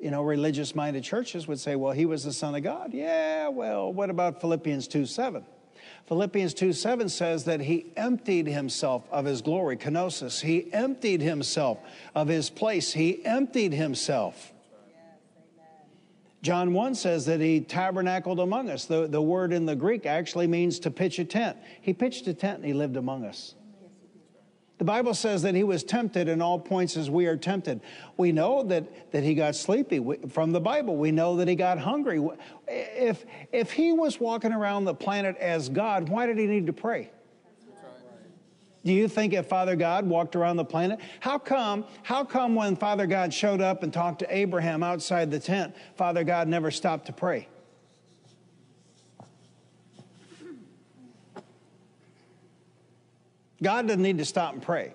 [0.00, 2.92] you know, religious minded churches would say, well, he was the Son of God.
[2.92, 5.44] Yeah, well, what about Philippians 2 7?
[6.06, 10.40] Philippians 2 7 says that he emptied himself of his glory, kenosis.
[10.40, 11.78] He emptied himself
[12.14, 12.92] of his place.
[12.92, 14.52] He emptied himself.
[16.42, 18.84] John 1 says that he tabernacled among us.
[18.84, 21.56] The, the word in the Greek actually means to pitch a tent.
[21.80, 23.54] He pitched a tent and he lived among us.
[24.78, 27.80] The Bible says that he was tempted in all points as we are tempted.
[28.18, 30.96] We know that, that he got sleepy from the Bible.
[30.96, 32.22] We know that he got hungry.
[32.68, 36.74] If, if he was walking around the planet as God, why did he need to
[36.74, 37.10] pray?
[38.86, 42.76] Do you think if Father God walked around the planet, how come, how come when
[42.76, 47.06] Father God showed up and talked to Abraham outside the tent, Father God never stopped
[47.06, 47.48] to pray?
[53.60, 54.94] God doesn't need to stop and pray.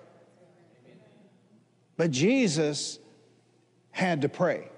[1.98, 2.98] But Jesus
[3.90, 4.71] had to pray.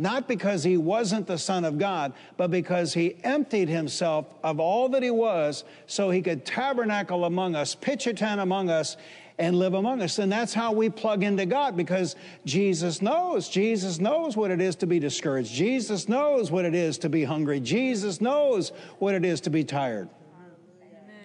[0.00, 4.88] Not because he wasn't the Son of God, but because he emptied himself of all
[4.88, 8.96] that he was so he could tabernacle among us, pitch a tent among us,
[9.38, 10.18] and live among us.
[10.18, 13.50] And that's how we plug into God because Jesus knows.
[13.50, 15.52] Jesus knows what it is to be discouraged.
[15.52, 17.60] Jesus knows what it is to be hungry.
[17.60, 20.08] Jesus knows what it is to be tired.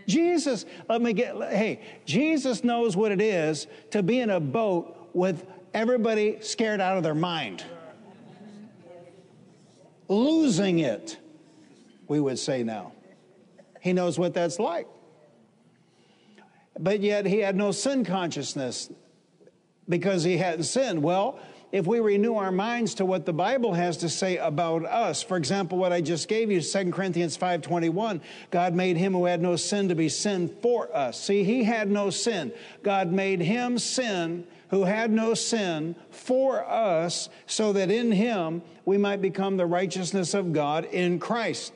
[0.05, 5.11] Jesus, let me get, hey, Jesus knows what it is to be in a boat
[5.13, 7.63] with everybody scared out of their mind.
[10.07, 11.17] Losing it,
[12.07, 12.93] we would say now.
[13.81, 14.87] He knows what that's like.
[16.79, 18.89] But yet he had no sin consciousness
[19.87, 21.01] because he hadn't sinned.
[21.01, 21.39] Well,
[21.71, 25.21] if we renew our minds to what the Bible has to say about us.
[25.21, 29.41] For example, what I just gave you, 2 Corinthians 5:21, God made him who had
[29.41, 31.19] no sin to be sin for us.
[31.19, 32.53] See, he had no sin.
[32.81, 38.97] God made him sin who had no sin for us so that in him we
[38.97, 41.73] might become the righteousness of God in Christ.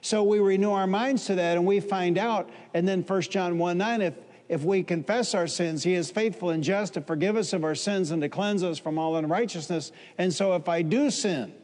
[0.00, 3.58] So we renew our minds to that and we find out, and then 1 John
[3.58, 4.14] 1 9, if
[4.50, 7.76] if we confess our sins, He is faithful and just to forgive us of our
[7.76, 9.92] sins and to cleanse us from all unrighteousness.
[10.18, 11.54] And so if I do sin,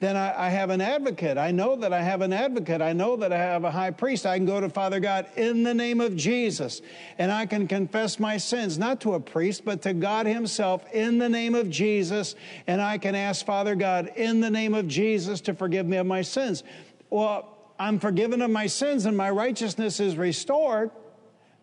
[0.00, 1.38] then I, I, have an advocate.
[1.38, 2.80] I know that I have an advocate.
[2.80, 4.26] I know that I have a high priest.
[4.26, 6.82] I can go to Father God in the name of Jesus
[7.18, 11.18] and I can confess my sins, not to a priest, but to God Himself in
[11.18, 12.36] the name of Jesus.
[12.68, 16.06] And I can ask Father God in the name of Jesus to forgive me of
[16.06, 16.62] my sins.
[17.10, 20.92] Well, I'm forgiven of my sins and my righteousness is restored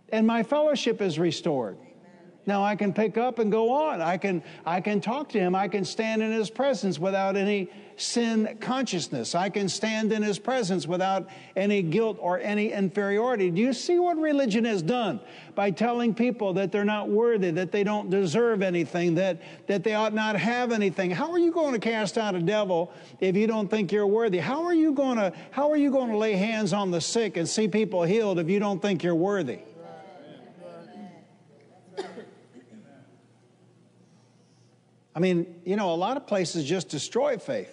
[0.10, 1.78] and my fellowship is restored.
[2.48, 4.02] Now I can pick up and go on.
[4.02, 5.56] I can, I can talk to him.
[5.56, 9.36] I can stand in his presence without any sin consciousness.
[9.36, 13.50] I can stand in his presence without any guilt or any inferiority.
[13.50, 15.20] Do you see what religion has done
[15.56, 19.96] by telling people that they're not worthy, that they don't deserve anything, that, that they
[19.96, 21.10] ought not have anything?
[21.10, 24.38] How are you going to cast out a devil if you don't think you're worthy?
[24.38, 27.38] How are you going to, how are you going to lay hands on the sick
[27.38, 29.60] and see people healed if you don't think you're worthy?
[35.16, 37.72] I mean, you know, a lot of places just destroy faith.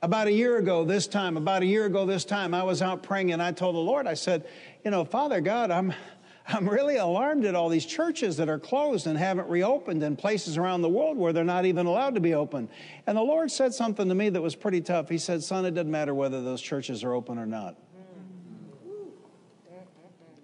[0.00, 3.02] About a year ago, this time, about a year ago, this time, I was out
[3.02, 4.48] praying and I told the Lord, I said,
[4.84, 5.92] you know, Father God, I'm,
[6.48, 10.56] I'm really alarmed at all these churches that are closed and haven't reopened in places
[10.56, 12.68] around the world where they're not even allowed to be open.
[13.06, 15.08] And the Lord said something to me that was pretty tough.
[15.08, 17.76] He said, Son, it doesn't matter whether those churches are open or not.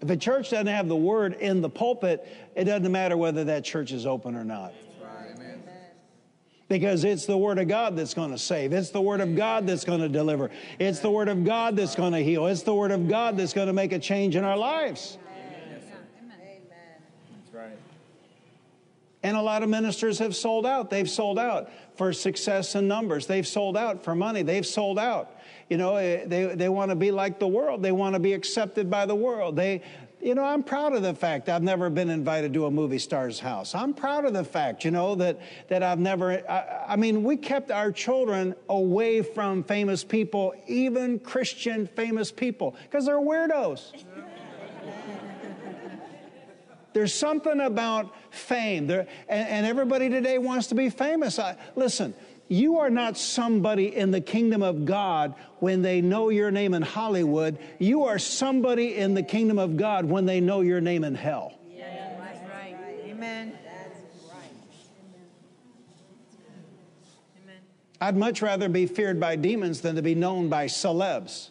[0.01, 3.65] If a church doesn't have the word in the pulpit, it doesn't matter whether that
[3.65, 4.73] church is open or not.
[6.69, 8.75] Because it's the Word of God that's going to save.
[8.75, 10.51] It's the Word of God that's going to deliver.
[10.79, 12.47] It's the Word of God that's going to heal.
[12.47, 15.17] It's the Word of God that's going to make a change in our lives.
[17.41, 17.79] That's right.
[19.23, 20.91] And a lot of ministers have sold out.
[20.91, 23.27] They've sold out for success and numbers.
[23.27, 24.43] They've sold out for money.
[24.43, 25.38] They've sold out.
[25.69, 27.83] You know, eh, they, they want to be like the world.
[27.83, 29.57] They want to be accepted by the world.
[29.57, 29.83] They,
[30.21, 33.39] you know, I'm proud of the fact I've never been invited to a movie star's
[33.39, 33.75] house.
[33.75, 35.39] I'm proud of the fact, you know, that,
[35.69, 41.19] that I've never, I, I mean, we kept our children away from famous people, even
[41.21, 43.93] Christian famous people, because they're weirdos.
[46.95, 51.39] There's something about fame, there, and, and, everybody today wants to be famous.
[51.39, 52.13] I, listen,
[52.49, 56.83] you are not somebody in the kingdom of God when they know your name in
[56.83, 57.59] Hollywood.
[57.79, 61.53] You are somebody in the kingdom of God when they know your name in hell.
[61.71, 62.77] Yeah, that's right.
[63.05, 63.53] Amen.
[63.65, 64.01] That's
[64.33, 64.51] right.
[68.01, 71.51] I'd much rather be feared by demons than to be known by celebs.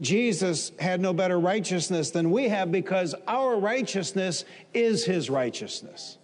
[0.00, 6.18] Jesus had no better righteousness than we have because our righteousness is his righteousness.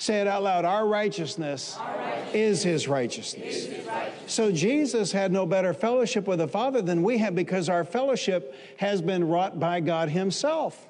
[0.00, 0.64] Say it out loud.
[0.64, 3.54] Our righteousness, our righteousness is, his righteousness.
[3.54, 4.32] is his righteousness.
[4.32, 8.54] So Jesus had no better fellowship with the Father than we have because our fellowship
[8.78, 10.88] has been wrought by God himself.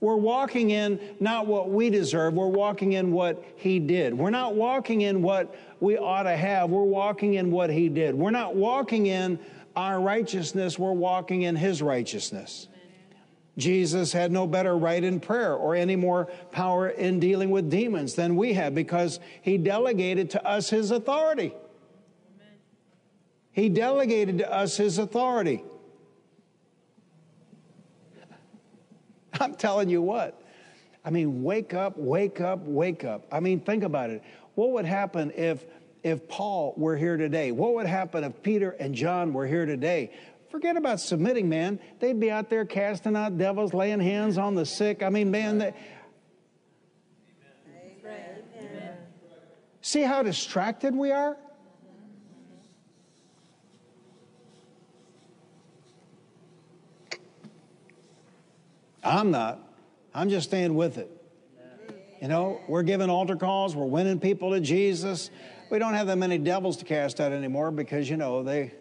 [0.00, 4.12] We're walking in not what we deserve, we're walking in what He did.
[4.12, 8.14] We're not walking in what we ought to have, we're walking in what He did.
[8.14, 9.38] We're not walking in
[9.74, 12.68] our righteousness, we're walking in His righteousness.
[13.60, 18.14] Jesus had no better right in prayer or any more power in dealing with demons
[18.14, 21.54] than we have because He delegated to us His authority.
[23.52, 25.62] He delegated to us His authority.
[29.40, 30.42] I'm telling you what.
[31.04, 33.26] I mean, wake up, wake up, wake up.
[33.32, 34.22] I mean, think about it.
[34.54, 35.64] What would happen if
[36.02, 37.52] if Paul were here today?
[37.52, 40.12] What would happen if Peter and John were here today?
[40.50, 41.78] Forget about submitting, man.
[42.00, 45.02] They'd be out there casting out devils, laying hands on the sick.
[45.02, 45.74] I mean, man, they,
[49.82, 51.36] See how distracted we are?
[59.02, 59.58] I'm not.
[60.14, 61.10] I'm just staying with it.
[62.20, 65.30] You know, we're giving altar calls, we're winning people to Jesus.
[65.70, 68.72] We don't have that many devils to cast out anymore because, you know, they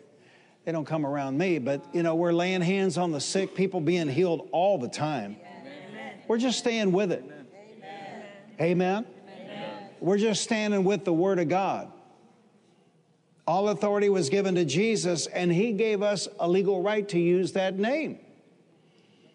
[0.70, 3.82] they don't come around me, but you know, we're laying hands on the sick, people
[3.82, 5.36] being healed all the time.
[5.42, 6.14] Amen.
[6.28, 7.24] We're just staying with it.
[7.24, 8.24] Amen.
[8.62, 9.06] Amen.
[9.34, 9.74] Amen.
[10.00, 11.92] We're just standing with the word of God.
[13.48, 17.54] All authority was given to Jesus, and he gave us a legal right to use
[17.54, 18.20] that name.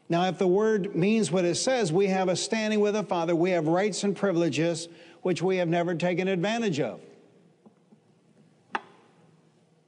[0.08, 3.34] Now, if the word means what it says, we have a standing with the Father,
[3.34, 4.86] we have rights and privileges
[5.22, 7.00] which we have never taken advantage of.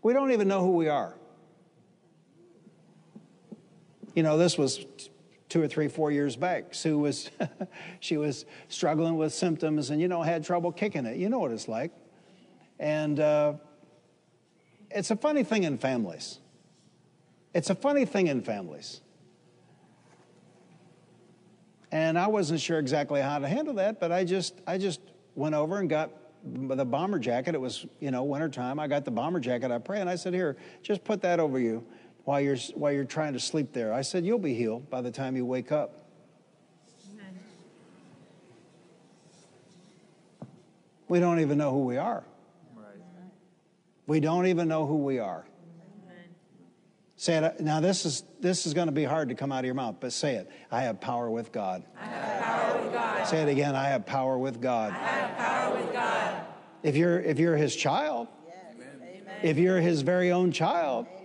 [0.03, 1.14] We don't even know who we are.
[4.17, 4.87] You know, this was
[5.51, 6.75] two or three, four years back.
[6.75, 7.31] Sue was,
[8.01, 11.19] she was struggling with symptoms and, you know, had trouble kicking it.
[11.19, 11.93] You know what it's like.
[12.79, 13.53] And uh,
[14.91, 16.39] it's a funny thing in families.
[17.53, 19.03] It's a funny thing in families.
[21.93, 25.01] And I wasn't sure exactly how to handle that, but I just, I just
[25.35, 26.11] went over and got
[26.43, 27.55] the bomber jacket.
[27.55, 28.81] It was, you know, wintertime.
[28.81, 29.71] I got the bomber jacket.
[29.71, 31.85] I pray, and I said, "Here, just put that over you
[32.27, 35.11] while you're while you're trying to sleep there." I said, "You'll be healed by the
[35.11, 36.05] time you wake up."
[37.14, 37.41] Amen.
[41.09, 42.24] We don't even know who we are.
[42.77, 42.85] Right.
[44.07, 45.47] We don't even know who we are.
[47.18, 47.61] Say it.
[47.61, 49.97] Now, this is this is going to be hard to come out of your mouth,
[50.01, 50.51] but say it.
[50.70, 51.83] I have power with God.
[51.99, 53.27] I have power with God.
[53.27, 53.74] Say it again.
[53.74, 54.93] I have power with God.
[54.93, 56.35] I have power with God.
[56.83, 58.57] If you're if you're His child, yes.
[58.74, 59.35] Amen.
[59.43, 61.16] if you're His very own child, Amen.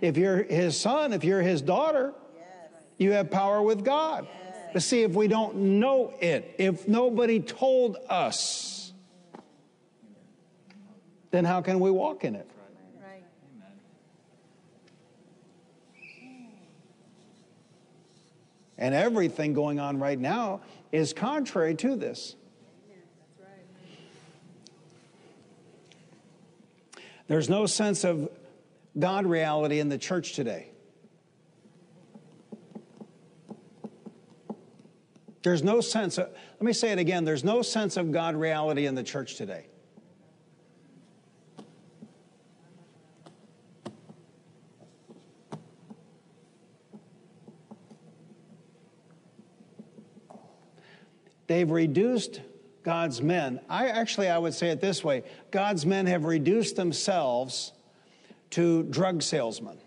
[0.00, 2.12] If you're His son, if you're His daughter,
[2.98, 4.26] you have power with God.
[4.72, 8.92] But see, if we don't know it, if nobody told us,
[11.30, 12.50] then how can we walk in it?
[18.78, 20.60] And everything going on right now
[20.92, 22.36] is contrary to this.
[27.28, 28.28] There's no sense of
[28.98, 30.70] God reality in the church today.
[35.42, 38.86] There's no sense of, let me say it again, there's no sense of God reality
[38.86, 39.66] in the church today.
[51.46, 52.40] They've reduced
[52.82, 53.60] God's men.
[53.68, 55.22] I actually I would say it this way.
[55.50, 57.72] God's men have reduced themselves
[58.50, 59.78] to drug salesmen.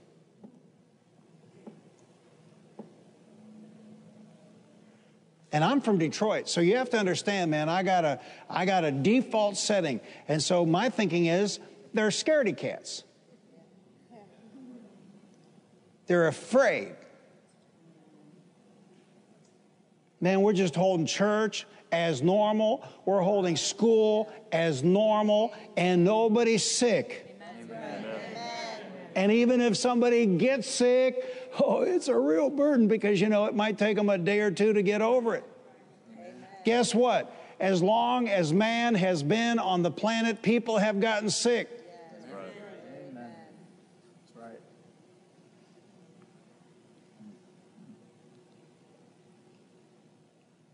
[5.51, 8.83] And I'm from Detroit, so you have to understand, man, I got a I got
[8.83, 9.99] a default setting.
[10.27, 11.59] And so my thinking is
[11.93, 13.03] they're scaredy cats.
[16.05, 16.95] They're afraid.
[20.21, 22.87] Man, we're just holding church as normal.
[23.05, 27.28] We're holding school as normal, and nobody's sick.
[29.19, 33.53] And even if somebody gets sick, oh, it's a real burden because, you know, it
[33.53, 35.43] might take them a day or two to get over it.
[36.13, 36.35] Amen.
[36.63, 37.29] Guess what?
[37.59, 41.69] As long as man has been on the planet, people have gotten sick.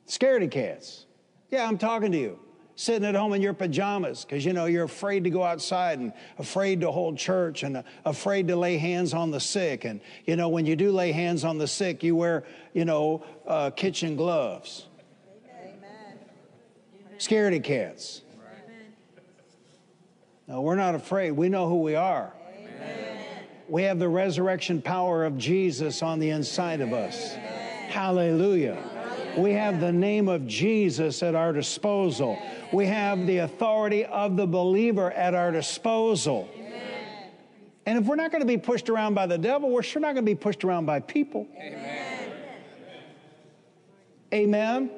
[0.08, 1.08] Scaredy cats.
[1.50, 2.45] Yeah, I'm talking to you.
[2.76, 6.12] Sitting at home in your pajamas because you know you're afraid to go outside and
[6.38, 9.86] afraid to hold church and uh, afraid to lay hands on the sick.
[9.86, 13.24] And you know when you do lay hands on the sick you wear you know
[13.48, 14.88] uh, kitchen gloves.
[15.62, 16.20] Amen.
[17.18, 18.22] scaredy cats.
[20.48, 21.32] No we're not afraid.
[21.32, 22.34] We know who we are.
[23.68, 27.34] We have the resurrection power of jesus on the inside of us.
[27.90, 28.95] Hallelujah
[29.38, 32.38] we have the name of Jesus at our disposal.
[32.72, 36.50] We have the authority of the believer at our disposal.
[37.86, 40.16] And if we're not going to be pushed around by the devil, we're sure not
[40.16, 41.48] going to be pushed around by people.
[41.56, 42.32] Amen.
[44.34, 44.90] Amen.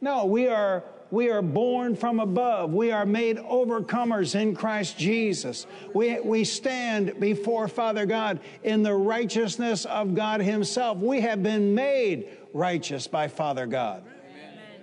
[0.00, 0.82] No, we are
[1.12, 2.72] we are born from above.
[2.72, 5.66] We are made overcomers in Christ Jesus.
[5.94, 10.96] We, we stand before Father God in the righteousness of God Himself.
[10.96, 14.04] We have been made righteous by Father God.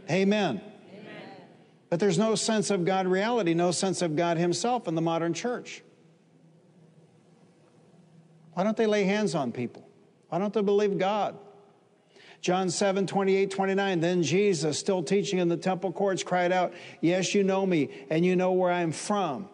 [0.10, 0.62] Amen.
[0.62, 0.62] Amen.
[1.90, 5.34] But there's no sense of God reality, no sense of God Himself in the modern
[5.34, 5.84] church.
[8.54, 9.88] Why don't they lay hands on people?
[10.30, 11.38] Why don't they believe God?
[12.42, 14.00] John 7, 28, 29.
[14.00, 18.26] Then Jesus, still teaching in the temple courts, cried out, Yes, you know me, and
[18.26, 19.50] you know where I am from.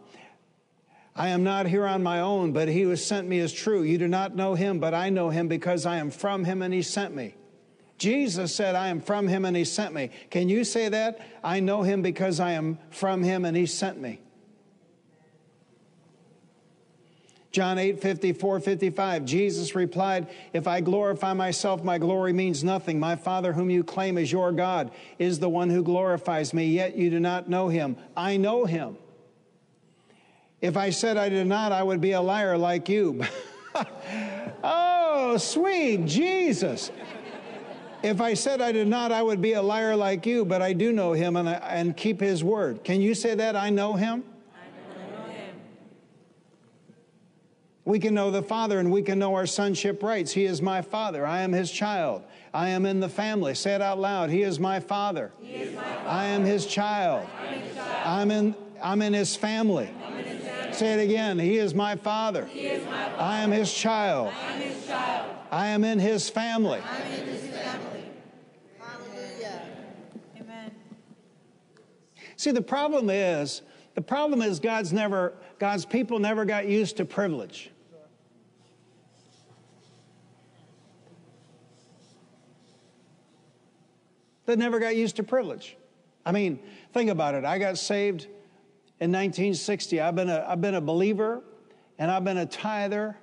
[1.16, 3.84] I am not here on my own, but he who sent me is true.
[3.84, 6.74] You do not know him, but I know him because I am from him and
[6.74, 7.36] he sent me.
[7.97, 10.09] Jesus said, I am from him and he sent me.
[10.29, 11.19] Can you say that?
[11.43, 14.19] I know him because I am from him and he sent me.
[17.55, 19.23] John 8, 54, 55.
[19.23, 22.99] Jesus replied, If I glorify myself, my glory means nothing.
[22.99, 26.97] My Father, whom you claim as your God, is the one who glorifies me, yet
[26.97, 27.95] you do not know him.
[28.17, 28.97] I know him.
[30.59, 33.23] If I said I did not, I would be a liar like you.
[34.63, 36.91] oh, sweet Jesus.
[38.05, 40.73] If I said I did not, I would be a liar like you, but I
[40.73, 42.83] do know him and, I, and keep his word.
[42.83, 43.55] Can you say that?
[43.55, 44.23] I know him?
[47.83, 50.31] We can know the Father and we can know our sonship rights.
[50.31, 51.25] He is my Father.
[51.25, 52.23] I am His child.
[52.51, 53.53] I am in the family.
[53.53, 54.31] Say it out loud.
[54.31, 55.31] He is my Father.
[55.43, 56.09] Is my father.
[56.09, 57.27] I am His child.
[58.03, 59.87] I'm in, I'm in His family.
[60.17, 60.73] In his family.
[60.73, 61.37] Say it again.
[61.37, 62.49] He is my Father.
[62.55, 63.21] Is my father.
[63.21, 64.33] I am His child.
[64.33, 65.35] I am, his child.
[65.51, 66.81] I am in His family.
[66.83, 68.05] I'm in His family.
[68.79, 69.61] Hallelujah.
[70.41, 70.71] Amen.
[72.38, 73.61] See, the problem is,
[73.93, 77.71] the problem is God's never, God's people never got used to privilege.
[84.45, 85.75] They never got used to privilege.
[86.25, 86.59] I mean,
[86.93, 87.45] think about it.
[87.45, 88.23] I got saved
[88.99, 90.01] in 1960.
[90.01, 91.41] I've been a, I've been a believer
[91.97, 93.17] and I've been a tither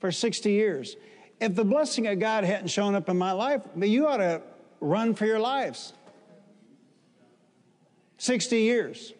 [0.00, 0.96] for 60 years.
[1.40, 4.42] If the blessing of God hadn't shown up in my life, you ought to
[4.80, 5.92] run for your lives.
[8.22, 9.12] 60 years.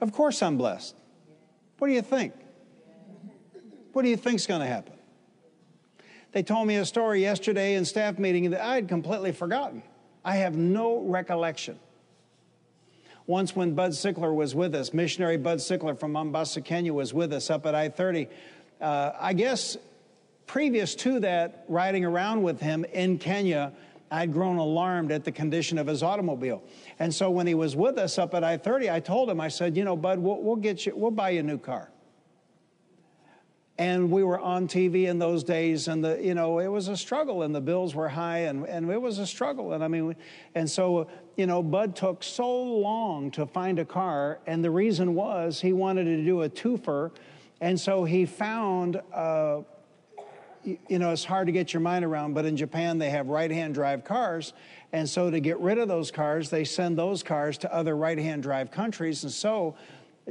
[0.00, 0.96] Of course I'm blessed.
[1.76, 2.32] What do you think?
[3.92, 4.94] What do you think's going to happen?
[6.32, 9.82] They told me a story yesterday in staff meeting that I had completely forgotten.
[10.24, 11.78] I have no recollection.
[13.26, 17.34] Once, when Bud Sickler was with us, missionary Bud Sickler from Mombasa, Kenya, was with
[17.34, 18.28] us up at I 30.
[18.80, 19.76] Uh, I guess
[20.46, 23.74] previous to that, riding around with him in Kenya,
[24.10, 26.62] I'd grown alarmed at the condition of his automobile.
[26.98, 29.48] And so when he was with us up at I 30, I told him, I
[29.48, 31.90] said, You know, Bud, we'll, we'll get you, we'll buy you a new car
[33.78, 36.96] and we were on TV in those days, and the you know it was a
[36.96, 40.16] struggle, and the bills were high, and and it was a struggle, and I mean,
[40.54, 45.14] and so you know Bud took so long to find a car, and the reason
[45.14, 47.10] was he wanted to do a twofer,
[47.60, 49.00] and so he found.
[49.12, 49.62] Uh,
[50.66, 53.50] you know, it's hard to get your mind around, but in Japan they have right
[53.50, 54.52] hand drive cars.
[54.92, 58.18] And so to get rid of those cars, they send those cars to other right
[58.18, 59.22] hand drive countries.
[59.24, 59.76] And so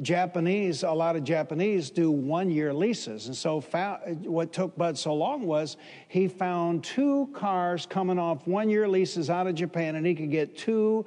[0.02, 3.28] Japanese, a lot of Japanese do one year leases.
[3.28, 5.78] And so, found, what took Bud so long was
[6.10, 10.32] he found two cars coming off one year leases out of Japan, and he could
[10.32, 11.06] get two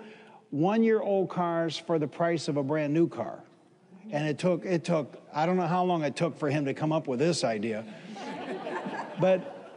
[0.51, 3.43] one year old cars for the price of a brand new car.
[4.11, 6.73] And it took, it took, I don't know how long it took for him to
[6.73, 7.85] come up with this idea.
[9.21, 9.77] But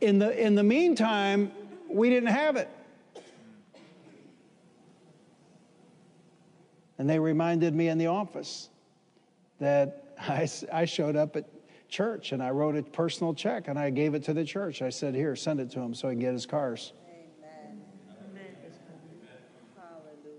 [0.00, 1.50] in the, in the meantime,
[1.88, 2.68] we didn't have it.
[6.98, 8.68] And they reminded me in the office
[9.60, 11.46] that I, I showed up at
[11.88, 14.82] church and I wrote a personal check and I gave it to the church.
[14.82, 16.92] I said, Here, send it to him so he can get his cars.
[17.08, 17.82] Amen.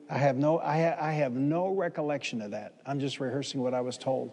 [0.10, 2.74] I have no I, ha, I have no recollection of that.
[2.86, 4.32] I'm just rehearsing what I was told.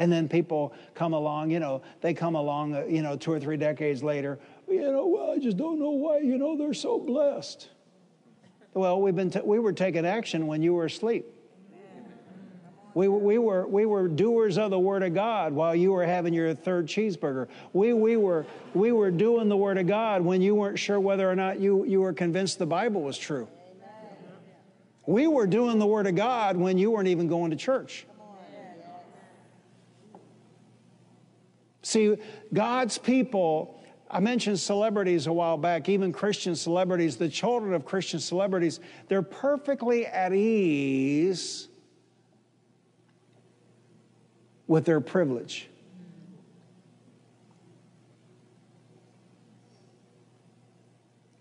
[0.00, 3.38] And then people come along, you know, they come along, uh, you know, two or
[3.38, 4.38] three decades later.
[4.66, 7.68] You know, well, I just don't know why, you know, they're so blessed.
[8.72, 11.26] Well, we've been t- we were taking action when you were asleep.
[12.94, 16.32] We, we, were, we were doers of the Word of God while you were having
[16.32, 17.48] your third cheeseburger.
[17.74, 21.30] We, we, were, we were doing the Word of God when you weren't sure whether
[21.30, 23.48] or not you, you were convinced the Bible was true.
[25.06, 28.06] We were doing the Word of God when you weren't even going to church.
[31.82, 32.16] See,
[32.52, 38.20] God's people, I mentioned celebrities a while back, even Christian celebrities, the children of Christian
[38.20, 41.68] celebrities, they're perfectly at ease
[44.66, 45.68] with their privilege.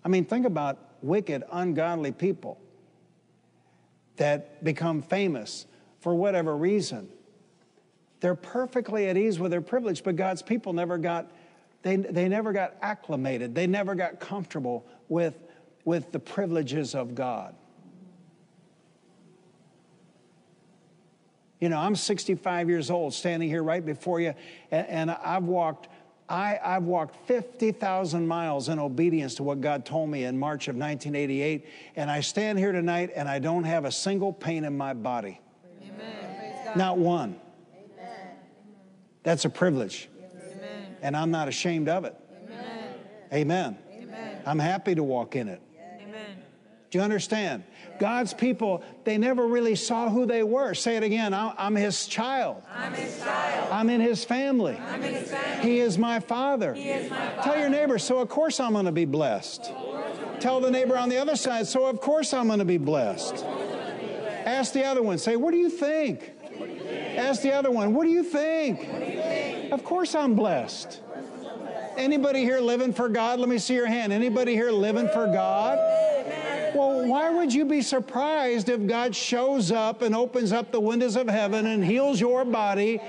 [0.04, 2.60] I mean, think about wicked, ungodly people
[4.16, 5.66] that become famous
[6.00, 7.10] for whatever reason.
[8.20, 11.32] They're perfectly at ease with their privilege, but God's people never got,
[11.84, 13.56] they, they never got acclimated.
[13.56, 15.36] They never got comfortable with,
[15.86, 17.56] with the privileges of God.
[21.60, 24.34] You know, I'm 65 years old, standing here right before you,
[24.72, 25.90] and, and I've walked.
[26.30, 30.76] I, I've walked 50,000 miles in obedience to what God told me in March of
[30.76, 31.66] 1988,
[31.96, 35.42] and I stand here tonight and I don't have a single pain in my body.
[35.82, 36.78] Amen.
[36.78, 37.40] Not one.
[39.30, 39.36] Amen.
[39.36, 40.10] That's a privilege.
[40.18, 40.96] Amen.
[41.04, 42.16] And I'm not ashamed of it.
[43.32, 43.78] Amen.
[43.94, 44.42] Amen.
[44.44, 45.62] I'm happy to walk in it.
[46.02, 46.42] Amen.
[46.90, 47.64] Do you understand?
[48.00, 50.74] God's people, they never really saw who they were.
[50.74, 51.36] Say it again.
[51.36, 52.64] I'm his child.
[52.74, 53.72] I'm his child.
[53.72, 54.76] I'm in his family.
[54.78, 55.70] I'm in his family.
[55.70, 56.74] He is my father.
[56.74, 57.42] He is my father.
[57.44, 59.72] Tell your neighbor, so of course I'm going to be blessed.
[60.40, 63.46] Tell the neighbor on the other side, so of course I'm going to be blessed.
[64.46, 66.32] Ask the other one, say, what do you think?
[67.18, 68.80] Ask the other one, what do you think?
[69.72, 71.02] Of course I'm blessed.
[71.98, 73.40] Anybody here living for God?
[73.40, 74.14] Let me see your hand.
[74.14, 75.78] Anybody here living for God?
[76.76, 81.16] Well, why would you be surprised if God shows up and opens up the windows
[81.16, 83.00] of heaven and heals your body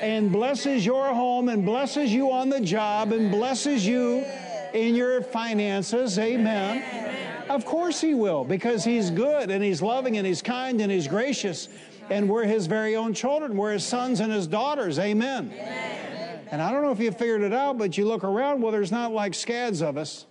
[0.00, 4.24] and blesses your home and blesses you on the job and blesses you
[4.72, 6.18] in your finances?
[6.18, 7.46] Amen.
[7.50, 11.06] Of course He will, because He's good and He's loving and He's kind and He's
[11.06, 11.68] gracious.
[12.08, 13.56] And we're His very own children.
[13.56, 14.98] We're His sons and His daughters.
[14.98, 15.52] Amen.
[16.50, 18.90] And I don't know if you figured it out, but you look around, well, there's
[18.90, 20.26] not like scads of us.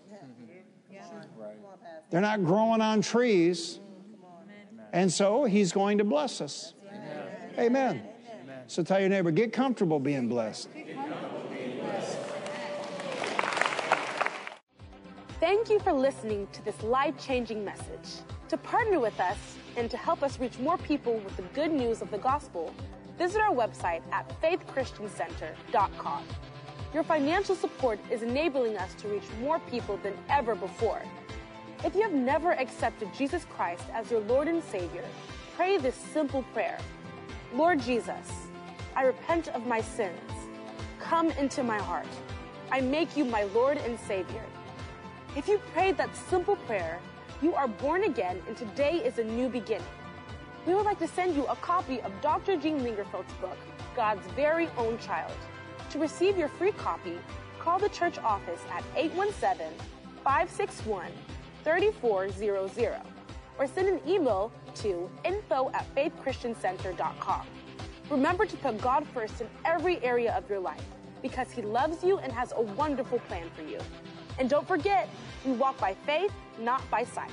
[2.10, 3.80] They're not growing on trees.
[4.92, 6.74] And so he's going to bless us.
[7.58, 8.04] Amen.
[8.68, 10.70] So tell your neighbor, get comfortable being blessed.
[15.40, 18.24] Thank you for listening to this life changing message.
[18.50, 19.38] To partner with us
[19.78, 22.74] and to help us reach more people with the good news of the gospel,
[23.20, 26.24] visit our website at faithchristiancenter.com.
[26.94, 31.02] Your financial support is enabling us to reach more people than ever before.
[31.84, 35.04] If you have never accepted Jesus Christ as your Lord and Savior,
[35.56, 36.80] pray this simple prayer
[37.54, 38.32] Lord Jesus,
[38.96, 40.32] I repent of my sins.
[41.00, 42.08] Come into my heart.
[42.72, 44.44] I make you my Lord and Savior.
[45.36, 47.00] If you prayed that simple prayer,
[47.42, 49.88] you are born again and today is a new beginning.
[50.66, 52.58] We would like to send you a copy of Dr.
[52.58, 53.58] Gene Lingerfelt's book,
[53.96, 55.34] God's Very Own Child.
[55.92, 57.18] To receive your free copy,
[57.60, 59.68] call the church office at 817
[60.24, 61.12] 561
[61.64, 63.02] 3400
[63.58, 67.48] or send an email to info at faithchristiancenter.com.
[68.10, 70.84] Remember to put God first in every area of your life
[71.22, 73.80] because He loves you and has a wonderful plan for you.
[74.40, 75.10] And don't forget,
[75.46, 77.30] we walk by faith, not by sight.